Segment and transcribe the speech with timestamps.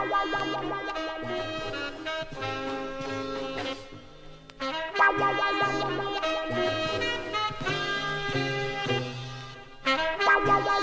[0.00, 0.08] Hell
[10.46, 10.79] no,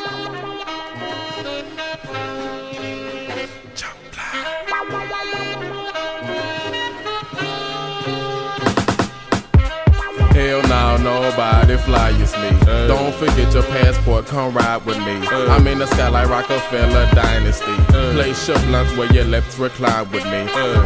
[11.07, 12.49] nobody fly as me.
[12.87, 15.15] Don't forget your passport, come ride with me.
[15.53, 17.75] I'm in the sky like Rocafella Dynasty.
[17.95, 20.41] Uh, Play ship lunch where your lips recline with me.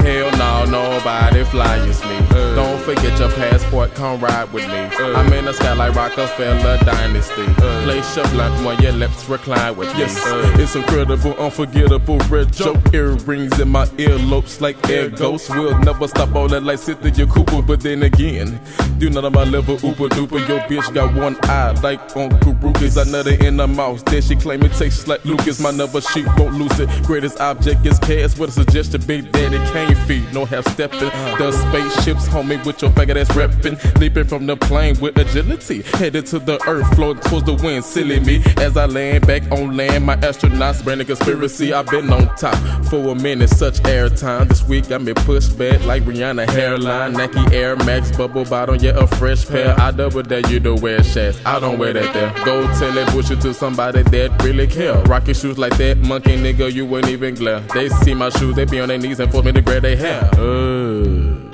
[0.06, 2.18] Hell no, nobody fly as me.
[2.56, 4.82] Don't forget your passport, come ride with me.
[5.18, 7.46] I'm in the sky like Rocafella Dynasty.
[7.86, 10.02] Play ship lunch where your lips recline with me.
[10.02, 10.16] Yes,
[10.60, 12.78] it's incredible, unforgettable, red joke.
[12.94, 15.50] Earrings in my earlobes like air ghosts.
[15.50, 18.60] We'll never stop all that like Cynthia Cooper, but then again,
[19.00, 20.48] you know that my level ooper duper.
[20.48, 22.98] Your bitch got one eye like Uncle Ruckus.
[22.98, 24.04] I nut her in the mouth.
[24.06, 25.60] Then she claim it tastes like Lucas.
[25.60, 26.90] My number she won't lose it.
[27.04, 28.38] Greatest object is cash.
[28.38, 30.34] What a suggestion, big daddy can't feed.
[30.34, 31.00] No half stepping.
[31.00, 34.00] The spaceships, homie, with your faggot ass reppin'.
[34.00, 35.82] Leaping from the plane with agility.
[35.82, 37.84] Headed to the earth, floating towards the wind.
[37.86, 40.06] Silly me as I land back on land.
[40.06, 41.74] My astronauts branding conspiracy.
[41.74, 43.50] I've been on top for a minute.
[43.50, 44.48] Such airtime.
[44.48, 47.14] This week I'm pushed back like Rihanna hairline.
[47.14, 48.76] Nike Air Max bubble bottom.
[48.76, 49.80] Yeah, a fresh pair.
[49.80, 51.40] I double dare you don't wear shats.
[51.46, 52.34] I don't wear that there.
[52.44, 54.96] Go tell that bullshit to somebody that really care.
[55.04, 57.60] Rocking shoes like that, monkey nigga, you wouldn't even glare.
[57.76, 59.96] They see my shoes, they be on their knees and force me to grab their
[59.96, 60.24] hair.
[60.34, 61.52] Uh.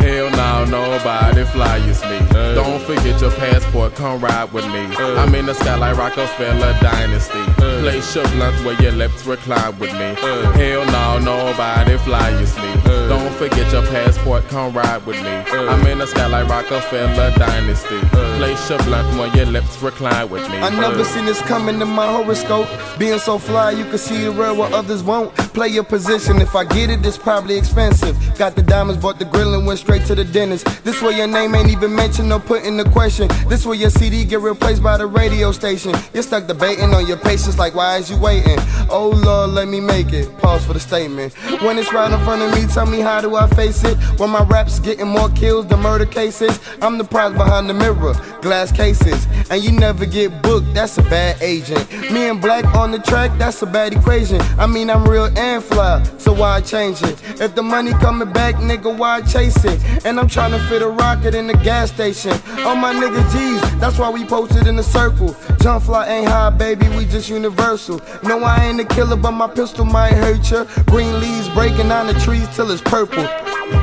[0.00, 2.41] Hell no, nobody fly as me.
[2.82, 4.84] Don't forget your passport, come ride with me.
[4.96, 5.14] Uh.
[5.20, 7.38] I'm in the sky like Rocafella Dynasty.
[7.38, 7.78] Uh.
[7.80, 10.14] Play ship lunch where your lips recline with me.
[10.58, 12.72] Hell no, nobody fly as me.
[13.08, 15.30] Don't forget your passport, come ride with me.
[15.30, 18.00] I'm in the sky like Rocafella Dynasty.
[18.38, 20.56] Play ship lunch where your lips recline with me.
[20.56, 21.04] I never uh.
[21.04, 22.66] seen this coming in my horoscope.
[22.98, 25.32] Being so fly, you can see the world where others won't.
[25.54, 26.40] Play your position.
[26.40, 28.16] If I get it, it's probably expensive.
[28.38, 30.66] Got the diamonds, bought the grill and went straight to the dentist.
[30.82, 33.28] This way your name ain't even mentioned or put in the question.
[33.48, 35.94] This way your CD get replaced by the radio station.
[36.14, 38.58] You're stuck debating on your patience, like why is you waiting?
[38.88, 40.26] Oh Lord, let me make it.
[40.38, 41.34] Pause for the statement.
[41.62, 43.96] When it's right in front of me, tell me how do I face it?
[44.18, 48.14] When my raps getting more kills than murder cases, I'm the prize behind the mirror,
[48.40, 50.72] glass cases, and you never get booked.
[50.72, 51.90] That's a bad agent.
[52.10, 54.40] Me and Black on the track, that's a bad equation.
[54.58, 57.22] I mean I'm real and fly, so why change it?
[57.38, 60.06] If the money coming back, nigga, why chase it?
[60.06, 62.32] And I'm trying to fit a rocket in the gas station.
[62.64, 65.36] Oh my nigga G's, that's why we posted in a circle.
[65.60, 68.00] Jump fly ain't high, baby, we just universal.
[68.22, 70.64] No, I ain't a killer, but my pistol might hurt ya.
[70.86, 73.28] Green leaves breaking on the trees till it's purple.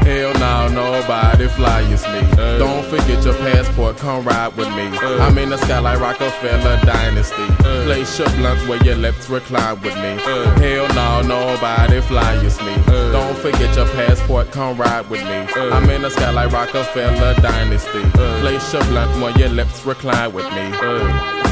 [0.05, 2.21] Hell no, nobody fly as me.
[2.57, 4.85] Don't forget your passport, come ride with me.
[5.19, 7.45] I'm in the sky like Rocafella Dynasty.
[7.85, 10.17] Play ship lunch where your lips recline with me.
[10.61, 12.75] Hell no, nobody fly as me.
[13.11, 15.47] Don't forget your passport, come ride with me.
[15.55, 18.03] I'm in the sky like Rocafella Dynasty.
[18.41, 21.48] Play ship lunch where your lips recline with me.